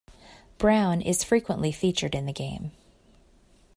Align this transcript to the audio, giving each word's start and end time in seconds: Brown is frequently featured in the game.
Brown 0.57 0.99
is 0.99 1.23
frequently 1.23 1.71
featured 1.71 2.15
in 2.15 2.25
the 2.25 2.33
game. 2.33 2.71